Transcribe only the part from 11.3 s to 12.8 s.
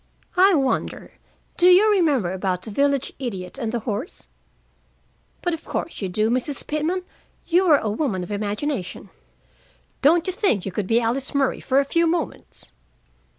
Murray for a few moments?